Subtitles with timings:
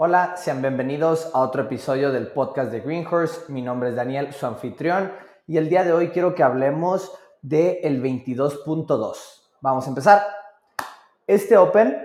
[0.00, 3.50] Hola, sean bienvenidos a otro episodio del podcast de Greenhorse.
[3.50, 5.12] Mi nombre es Daniel, su anfitrión,
[5.48, 9.16] y el día de hoy quiero que hablemos del el 22.2.
[9.60, 10.22] Vamos a empezar.
[11.26, 12.00] Este Open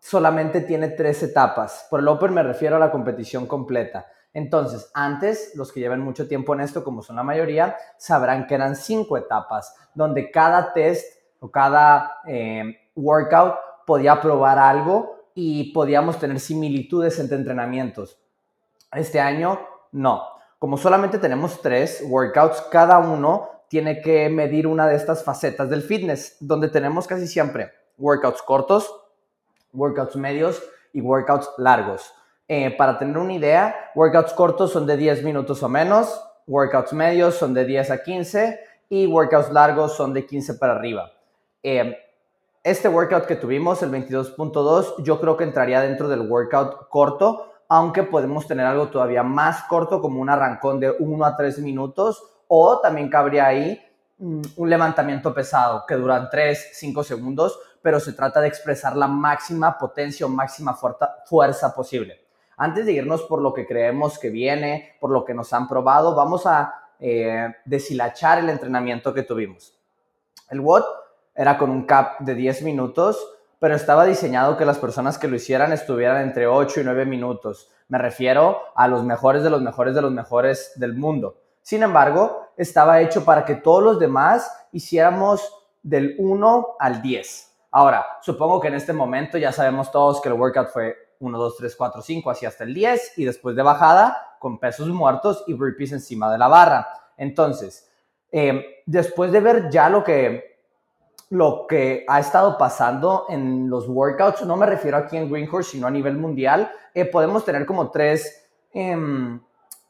[0.00, 1.86] solamente tiene tres etapas.
[1.90, 4.06] Por el Open me refiero a la competición completa.
[4.32, 8.54] Entonces, antes, los que llevan mucho tiempo en esto, como son la mayoría, sabrán que
[8.54, 11.04] eran cinco etapas, donde cada test
[11.38, 18.18] o cada eh, workout podía probar algo y podíamos tener similitudes entre entrenamientos.
[18.92, 19.60] Este año,
[19.92, 20.22] no.
[20.58, 25.82] Como solamente tenemos tres workouts, cada uno tiene que medir una de estas facetas del
[25.82, 28.92] fitness, donde tenemos casi siempre workouts cortos,
[29.72, 30.62] workouts medios
[30.92, 32.12] y workouts largos.
[32.48, 37.36] Eh, para tener una idea, workouts cortos son de 10 minutos o menos, workouts medios
[37.36, 41.12] son de 10 a 15 y workouts largos son de 15 para arriba.
[41.62, 41.96] Eh,
[42.62, 48.02] este workout que tuvimos, el 22.2, yo creo que entraría dentro del workout corto, aunque
[48.02, 52.80] podemos tener algo todavía más corto, como un arrancón de 1 a 3 minutos, o
[52.80, 53.80] también cabría ahí
[54.18, 59.06] mm, un levantamiento pesado que duran 3, 5 segundos, pero se trata de expresar la
[59.06, 60.76] máxima potencia o máxima
[61.24, 62.26] fuerza posible.
[62.58, 66.14] Antes de irnos por lo que creemos que viene, por lo que nos han probado,
[66.14, 69.72] vamos a eh, deshilachar el entrenamiento que tuvimos.
[70.50, 70.84] El WOD
[71.40, 73.26] era con un cap de 10 minutos,
[73.58, 77.70] pero estaba diseñado que las personas que lo hicieran estuvieran entre 8 y 9 minutos.
[77.88, 81.38] Me refiero a los mejores de los mejores de los mejores del mundo.
[81.62, 85.40] Sin embargo, estaba hecho para que todos los demás hiciéramos
[85.82, 87.56] del 1 al 10.
[87.70, 91.56] Ahora, supongo que en este momento ya sabemos todos que el workout fue 1, 2,
[91.56, 95.54] 3, 4, 5, así hasta el 10 y después de bajada con pesos muertos y
[95.54, 96.86] burpees encima de la barra.
[97.16, 97.90] Entonces,
[98.30, 100.49] eh, después de ver ya lo que,
[101.30, 105.86] lo que ha estado pasando en los workouts, no me refiero aquí en Greenhorse, sino
[105.86, 109.40] a nivel mundial, eh, podemos tener como tres, em,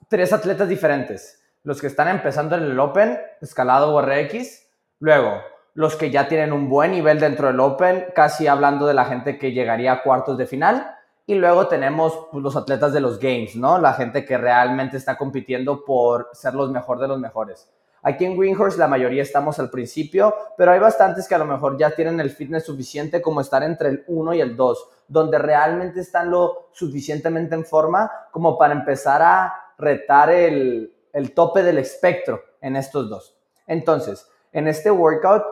[0.08, 1.42] tres atletas diferentes.
[1.62, 4.66] Los que están empezando en el Open, escalado o RX,
[4.98, 5.40] luego
[5.72, 9.38] los que ya tienen un buen nivel dentro del Open, casi hablando de la gente
[9.38, 10.94] que llegaría a cuartos de final,
[11.26, 13.78] y luego tenemos pues, los atletas de los games, ¿no?
[13.78, 17.70] La gente que realmente está compitiendo por ser los mejores de los mejores.
[18.02, 21.78] Aquí en Greenhorse la mayoría estamos al principio, pero hay bastantes que a lo mejor
[21.78, 26.00] ya tienen el fitness suficiente como estar entre el 1 y el 2, donde realmente
[26.00, 32.42] están lo suficientemente en forma como para empezar a retar el, el tope del espectro
[32.60, 33.36] en estos dos.
[33.66, 35.44] Entonces, en este workout,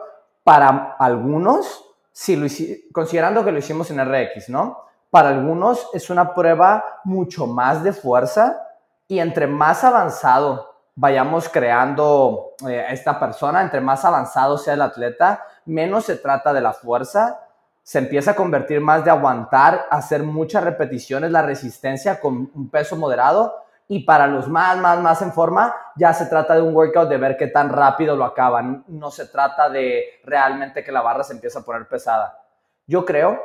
[0.43, 2.47] para algunos, si lo,
[2.91, 4.89] considerando que lo hicimos en RX, ¿no?
[5.09, 8.61] para algunos es una prueba mucho más de fuerza
[9.07, 10.68] y entre más avanzado
[10.99, 16.59] vayamos creando eh, esta persona, entre más avanzado sea el atleta, menos se trata de
[16.59, 17.39] la fuerza,
[17.81, 22.97] se empieza a convertir más de aguantar, hacer muchas repeticiones, la resistencia con un peso
[22.97, 23.63] moderado.
[23.87, 27.17] Y para los más, más, más en forma, ya se trata de un workout de
[27.17, 31.33] ver qué tan rápido lo acaban, no se trata de realmente que la barra se
[31.33, 32.37] empiece a poner pesada.
[32.85, 33.41] Yo creo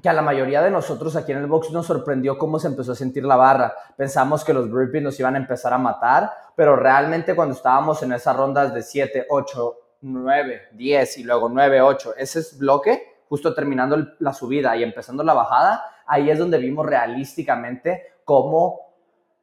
[0.00, 2.92] que a la mayoría de nosotros aquí en el box nos sorprendió cómo se empezó
[2.92, 3.74] a sentir la barra.
[3.96, 8.12] Pensamos que los burpees nos iban a empezar a matar, pero realmente cuando estábamos en
[8.12, 13.52] esas rondas de 7, 8, 9, 10 y luego 9, 8, ese es bloque, justo
[13.54, 18.90] terminando la subida y empezando la bajada, ahí es donde vimos realísticamente cómo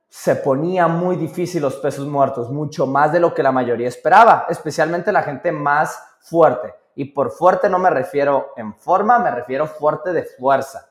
[0.10, 4.46] se ponía muy difícil los pesos muertos, mucho más de lo que la mayoría esperaba,
[4.50, 6.74] especialmente la gente más fuerte.
[6.98, 10.90] Y por fuerte no me refiero en forma, me refiero fuerte de fuerza.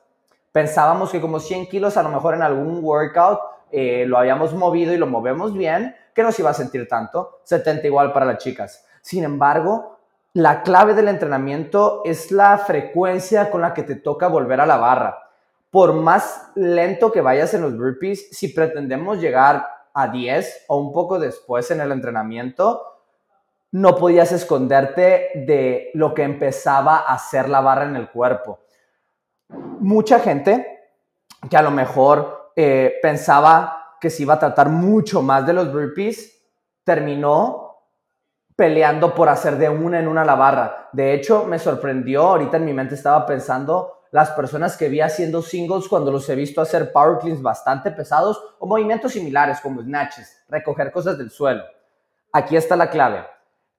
[0.53, 3.41] Pensábamos que como 100 kilos a lo mejor en algún workout
[3.73, 7.41] eh, lo habíamos movido y lo movemos bien, que no se iba a sentir tanto.
[7.43, 8.87] 70 igual para las chicas.
[9.03, 9.99] Sin embargo,
[10.33, 14.77] la clave del entrenamiento es la frecuencia con la que te toca volver a la
[14.77, 15.19] barra.
[15.73, 20.93] Por más lento que vayas en los burpees, si pretendemos llegar a 10 o un
[20.93, 22.96] poco después en el entrenamiento,
[23.73, 28.61] no podías esconderte de lo que empezaba a hacer la barra en el cuerpo.
[29.49, 30.91] Mucha gente
[31.49, 35.73] que a lo mejor eh, pensaba que se iba a tratar mucho más de los
[35.73, 36.43] burpees,
[36.85, 37.63] terminó
[38.55, 40.89] peleando por hacer de una en una la barra.
[40.93, 45.43] De hecho, me sorprendió, ahorita en mi mente estaba pensando las personas que vi haciendo
[45.43, 50.45] singles cuando los he visto hacer power cleans bastante pesados o movimientos similares como snatches,
[50.49, 51.65] recoger cosas del suelo.
[52.33, 53.36] Aquí está la clave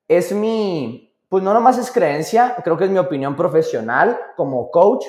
[0.07, 5.05] es mi, pues no nomás es creencia, creo que es mi opinión profesional como coach,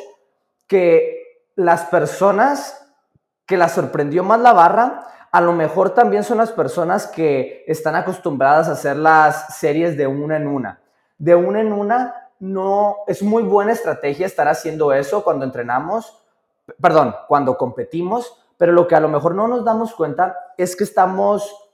[0.67, 2.85] que las personas
[3.47, 7.97] que las sorprendió más la barra, a lo mejor también son las personas que están
[7.97, 10.81] acostumbradas a hacer las series de una en una.
[11.19, 16.23] De una en una no es muy buena estrategia estar haciendo eso cuando entrenamos,
[16.81, 20.85] perdón, cuando competimos, pero lo que a lo mejor no nos damos cuenta es que
[20.85, 21.68] estamos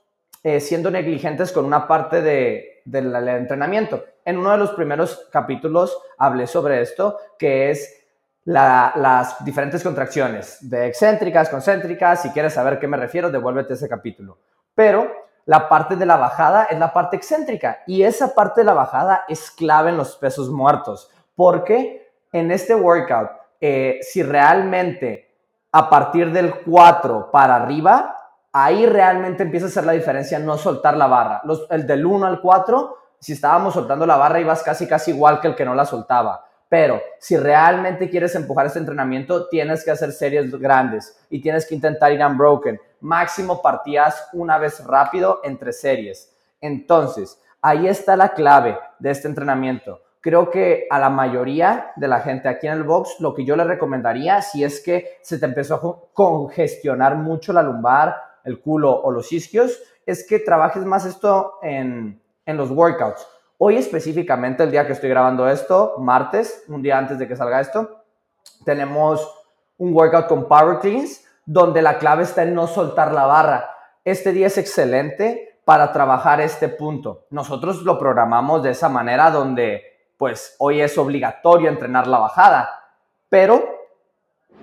[0.45, 4.05] eh, siendo negligentes con una parte de, del entrenamiento.
[4.23, 8.03] En uno de los primeros capítulos hablé sobre esto, que es
[8.43, 12.21] las diferentes contracciones de excéntricas, concéntricas.
[12.21, 14.37] Si quieres saber qué me refiero, devuélvete ese capítulo.
[14.75, 15.11] Pero
[15.45, 19.25] la parte de la bajada es la parte excéntrica y esa parte de la bajada
[19.27, 25.27] es clave en los pesos muertos porque en este workout, eh, si realmente
[25.71, 28.24] a partir del 4 para arriba,
[28.57, 31.41] ahí realmente empieza a ser la diferencia no soltar la barra.
[31.71, 35.49] el del 1 al 4, si estábamos soltando la barra, ibas casi, casi igual que
[35.49, 36.45] el que no la soltaba.
[36.69, 41.75] Pero si realmente quieres empujar este entrenamiento, tienes que hacer series grandes y tienes que
[41.75, 42.79] intentar ir unbroken.
[43.01, 46.33] Máximo partías una vez rápido entre series.
[46.61, 49.99] Entonces, ahí está la clave de este entrenamiento.
[50.21, 53.57] Creo que a la mayoría de la gente aquí en el box, lo que yo
[53.57, 58.15] le recomendaría, si es que se te empezó a congestionar mucho la lumbar,
[58.45, 63.27] el culo o los isquios, es que trabajes más esto en, en los workouts.
[63.57, 67.61] Hoy específicamente, el día que estoy grabando esto, martes, un día antes de que salga
[67.61, 68.03] esto,
[68.63, 69.27] tenemos
[69.77, 73.69] un workout con Power Cleans, donde la clave está en no soltar la barra.
[74.03, 77.25] Este día es excelente para trabajar este punto.
[77.29, 79.83] Nosotros lo programamos de esa manera donde,
[80.17, 82.69] pues, hoy es obligatorio entrenar la bajada,
[83.29, 83.63] pero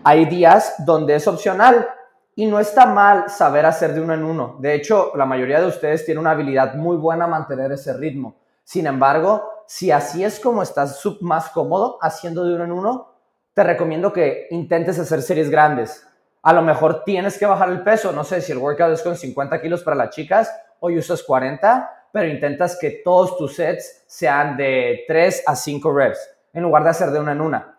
[0.05, 1.89] hay días donde es opcional
[2.35, 4.57] y no está mal saber hacer de uno en uno.
[4.59, 8.37] De hecho, la mayoría de ustedes tiene una habilidad muy buena a mantener ese ritmo.
[8.65, 13.13] Sin embargo, si así es como estás más cómodo haciendo de uno en uno,
[13.55, 16.07] te recomiendo que intentes hacer series grandes.
[16.43, 18.13] A lo mejor tienes que bajar el peso.
[18.13, 20.51] No sé si el workout es con 50 kilos para las chicas,
[20.81, 26.19] hoy usas 40, pero intentas que todos tus sets sean de 3 a 5 reps,
[26.53, 27.79] en lugar de hacer de una en una.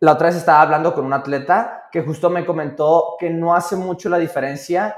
[0.00, 3.76] La otra vez estaba hablando con un atleta que justo me comentó que no hace
[3.76, 4.96] mucho la diferencia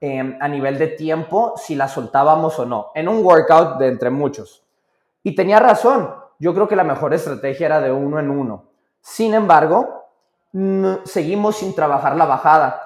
[0.00, 4.10] em, a nivel de tiempo si la soltábamos o no, en un workout de entre
[4.10, 4.64] muchos.
[5.22, 8.66] Y tenía razón, yo creo que la mejor estrategia era de uno en uno.
[9.00, 10.04] Sin embargo,
[11.04, 12.80] seguimos sin trabajar la bajada.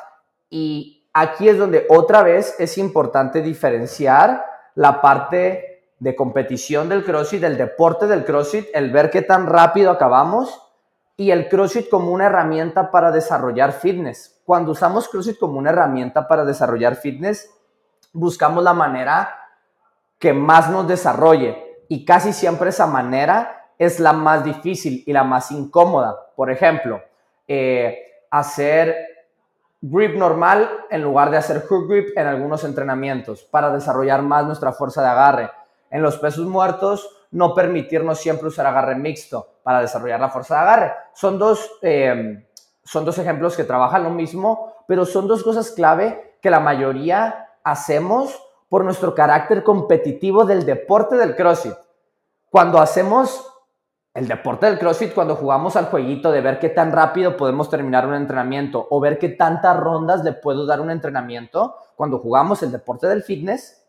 [0.49, 7.41] Y aquí es donde otra vez es importante diferenciar la parte de competición del CrossFit,
[7.41, 10.68] del deporte del CrossFit, el ver qué tan rápido acabamos
[11.20, 14.41] y el CrossFit como una herramienta para desarrollar fitness.
[14.44, 17.50] Cuando usamos CrossFit como una herramienta para desarrollar fitness,
[18.12, 19.37] buscamos la manera
[20.20, 25.25] que más nos desarrolle y casi siempre esa manera es la más difícil y la
[25.25, 26.17] más incómoda.
[26.37, 27.03] Por ejemplo,
[27.49, 27.99] eh,
[28.31, 28.94] hacer
[29.81, 34.71] grip normal en lugar de hacer hook grip en algunos entrenamientos para desarrollar más nuestra
[34.71, 35.50] fuerza de agarre.
[35.91, 40.61] En los pesos muertos, no permitirnos siempre usar agarre mixto para desarrollar la fuerza de
[40.61, 40.93] agarre.
[41.15, 42.47] Son dos, eh,
[42.85, 47.49] son dos ejemplos que trabajan lo mismo, pero son dos cosas clave que la mayoría
[47.65, 51.75] hacemos por nuestro carácter competitivo del deporte del CrossFit.
[52.51, 53.47] Cuando hacemos
[54.15, 58.07] el deporte del CrossFit, cuando jugamos al jueguito de ver qué tan rápido podemos terminar
[58.07, 62.73] un entrenamiento o ver qué tantas rondas le puedo dar un entrenamiento, cuando jugamos el
[62.73, 63.87] deporte del fitness,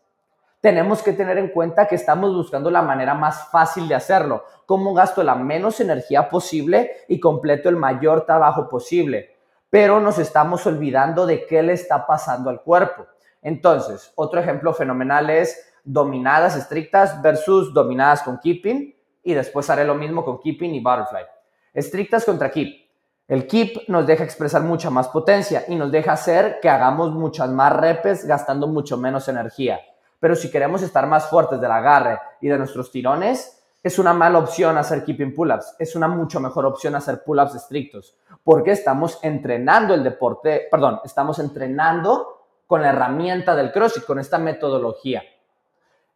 [0.60, 4.92] tenemos que tener en cuenta que estamos buscando la manera más fácil de hacerlo, cómo
[4.92, 9.36] gasto la menos energía posible y completo el mayor trabajo posible.
[9.70, 13.06] Pero nos estamos olvidando de qué le está pasando al cuerpo.
[13.40, 19.94] Entonces, otro ejemplo fenomenal es dominadas estrictas versus dominadas con keeping y después haré lo
[19.94, 21.24] mismo con keeping y butterfly.
[21.72, 22.90] Estrictas contra keep.
[23.28, 27.48] El keep nos deja expresar mucha más potencia y nos deja hacer que hagamos muchas
[27.48, 29.80] más repes gastando mucho menos energía.
[30.20, 34.38] Pero si queremos estar más fuertes del agarre y de nuestros tirones, es una mala
[34.38, 35.76] opción hacer keeping pull-ups.
[35.78, 38.14] Es una mucho mejor opción hacer pull-ups estrictos.
[38.44, 44.38] Porque estamos entrenando el deporte, perdón, estamos entrenando con la herramienta del CrossFit, con esta
[44.38, 45.22] metodología.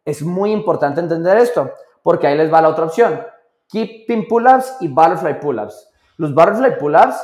[0.05, 1.71] Es muy importante entender esto,
[2.03, 3.25] porque ahí les va la otra opción.
[3.67, 5.89] Keeping pull-ups y butterfly pull-ups.
[6.17, 7.17] Los butterfly pull-ups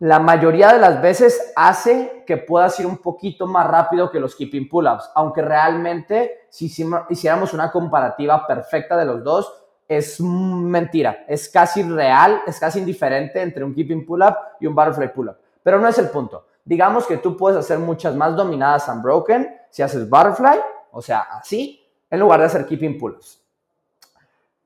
[0.00, 4.36] la mayoría de las veces hace que puedas ir un poquito más rápido que los
[4.36, 6.72] keeping pull-ups, aunque realmente si
[7.10, 9.52] hiciéramos una comparativa perfecta de los dos,
[9.88, 15.12] es mentira, es casi real, es casi indiferente entre un keeping pull-up y un butterfly
[15.12, 15.36] pull-up.
[15.62, 16.46] Pero no es el punto.
[16.64, 20.60] Digamos que tú puedes hacer muchas más dominadas unbroken si haces butterfly,
[20.92, 23.42] o sea, así, en lugar de hacer keeping pull-ups.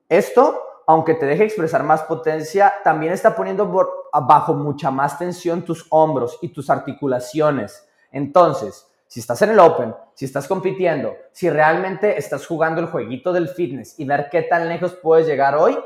[0.07, 3.65] Esto aunque te deje expresar más potencia, también está poniendo
[4.11, 7.87] bajo mucha más tensión tus hombros y tus articulaciones.
[8.11, 13.31] Entonces, si estás en el Open, si estás compitiendo, si realmente estás jugando el jueguito
[13.31, 15.77] del fitness y ver qué tan lejos puedes llegar hoy,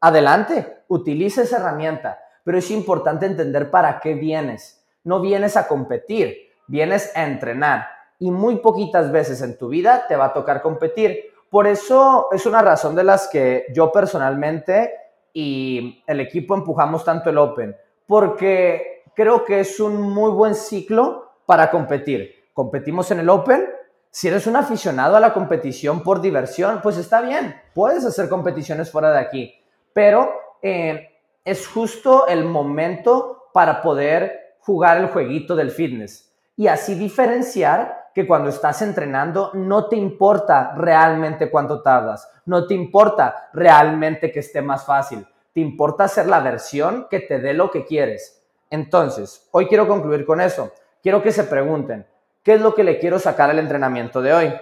[0.00, 2.20] adelante, utiliza esa herramienta.
[2.44, 4.80] pero es importante entender para qué vienes.
[5.02, 7.88] No vienes a competir, vienes a entrenar
[8.20, 11.32] y muy poquitas veces en tu vida te va a tocar competir.
[11.50, 14.92] Por eso es una razón de las que yo personalmente
[15.32, 17.76] y el equipo empujamos tanto el Open,
[18.06, 22.46] porque creo que es un muy buen ciclo para competir.
[22.52, 23.68] Competimos en el Open,
[24.10, 28.90] si eres un aficionado a la competición por diversión, pues está bien, puedes hacer competiciones
[28.90, 29.54] fuera de aquí,
[29.92, 31.10] pero eh,
[31.44, 38.26] es justo el momento para poder jugar el jueguito del fitness y así diferenciar que
[38.26, 44.62] cuando estás entrenando no te importa realmente cuánto tardas, no te importa realmente que esté
[44.62, 48.42] más fácil, te importa hacer la versión que te dé lo que quieres.
[48.70, 50.72] Entonces, hoy quiero concluir con eso.
[51.02, 52.06] Quiero que se pregunten,
[52.42, 54.54] ¿qué es lo que le quiero sacar al entrenamiento de hoy?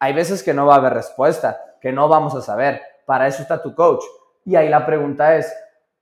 [0.00, 2.82] Hay veces que no va a haber respuesta, que no vamos a saber.
[3.06, 4.02] Para eso está tu coach.
[4.44, 5.56] Y ahí la pregunta es,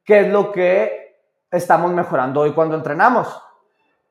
[0.05, 3.29] ¿qué es lo que estamos mejorando hoy cuando entrenamos?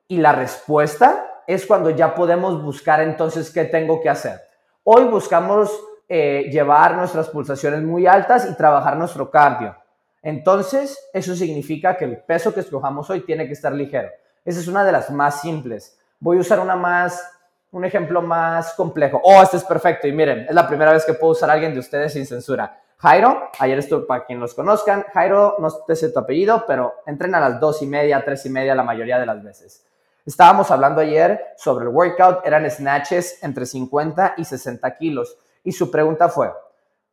[0.08, 4.42] Y la respuesta es cuando ya podemos buscar entonces qué tengo que hacer.
[4.84, 5.72] Hoy buscamos
[6.10, 9.76] eh, llevar nuestras pulsaciones muy altas y trabajar nuestro cardio.
[10.22, 14.10] Entonces, eso significa que el peso que escojamos hoy tiene que estar ligero.
[14.44, 15.98] Esa es una de las más simples.
[16.20, 17.22] Voy a usar una más,
[17.72, 19.22] un ejemplo más complejo.
[19.24, 20.08] Oh, este es perfecto.
[20.08, 22.82] Y miren, es la primera vez que puedo usar a alguien de ustedes sin censura.
[22.98, 27.50] Jairo, ayer estuve, para quien los conozcan, Jairo, no sé tu apellido, pero entrena a
[27.50, 29.87] las dos y media, tres y media la mayoría de las veces.
[30.28, 35.38] Estábamos hablando ayer sobre el workout, eran snatches entre 50 y 60 kilos.
[35.64, 36.52] Y su pregunta fue,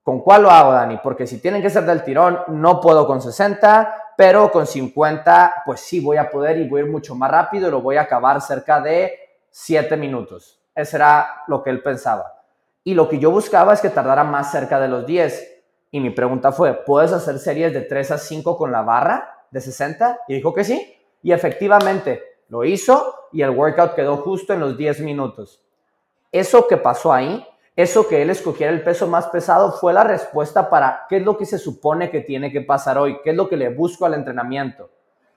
[0.03, 0.99] ¿con cuál lo hago, Dani?
[1.01, 5.79] Porque si tienen que ser del tirón, no puedo con 60, pero con 50, pues
[5.79, 8.03] sí voy a poder y voy a ir mucho más rápido y lo voy a
[8.03, 9.13] acabar cerca de
[9.49, 10.61] 7 minutos.
[10.75, 12.43] Ese era lo que él pensaba.
[12.83, 15.63] Y lo que yo buscaba es que tardara más cerca de los 10.
[15.93, 19.61] Y mi pregunta fue, ¿puedes hacer series de 3 a 5 con la barra de
[19.61, 20.19] 60?
[20.27, 20.99] Y dijo que sí.
[21.23, 25.63] Y efectivamente, lo hizo y el workout quedó justo en los 10 minutos.
[26.31, 27.47] Eso que pasó ahí,
[27.77, 31.37] eso que él escogiera el peso más pesado, fue la respuesta para qué es lo
[31.37, 34.15] que se supone que tiene que pasar hoy, qué es lo que le busco al
[34.15, 34.91] entrenamiento.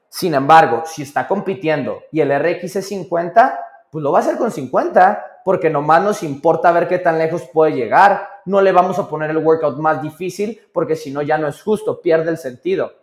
[0.09, 3.59] Sin embargo, si está compitiendo y el RX es 50,
[3.91, 7.43] pues lo va a hacer con 50, porque nomás nos importa ver qué tan lejos
[7.53, 8.27] puede llegar.
[8.45, 11.61] No le vamos a poner el workout más difícil, porque si no ya no es
[11.61, 12.93] justo, pierde el sentido.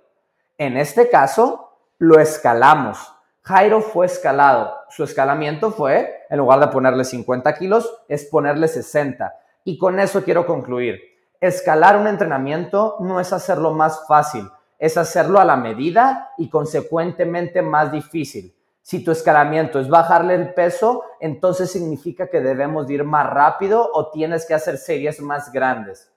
[0.59, 3.14] En este caso, lo escalamos
[3.47, 4.75] Jairo fue escalado.
[4.89, 9.35] Su escalamiento fue, en lugar de ponerle 50 kilos, es ponerle 60.
[9.65, 10.99] Y con eso quiero concluir.
[11.41, 14.49] Escalar un entrenamiento no es hacerlo más fácil,
[14.79, 18.57] es hacerlo a la medida y consecuentemente más difícil.
[18.81, 24.11] Si tu escalamiento es bajarle el peso, entonces significa que debemos ir más rápido o
[24.11, 26.11] tienes que hacer series más grandes.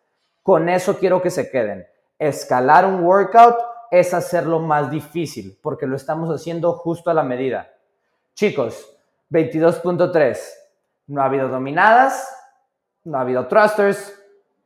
[0.44, 1.86] Con eso quiero que se queden.
[2.18, 3.58] Escalar un workout
[3.92, 7.70] es hacerlo más difícil, porque lo estamos haciendo justo a la medida.
[8.34, 8.98] Chicos,
[9.32, 10.38] 22.3.
[11.08, 12.28] No ha habido dominadas,
[13.04, 14.14] no ha habido thrusters,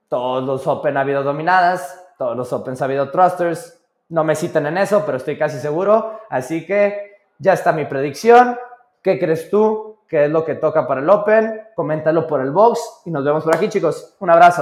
[0.10, 3.82] todos los Open ha habido dominadas, todos los Opens ha habido thrusters.
[4.10, 6.20] No me citen en eso, pero estoy casi seguro.
[6.30, 8.60] Así que ya está mi predicción.
[9.01, 9.98] ¿Qué crees tú?
[10.08, 11.62] ¿Qué es lo que toca para el Open?
[11.74, 14.18] Coméntalo por el box y nos vemos por aquí, chicos.
[14.20, 14.50] Un abrazo.